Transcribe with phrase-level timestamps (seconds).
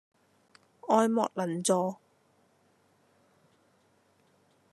[0.89, 1.97] 愛莫能助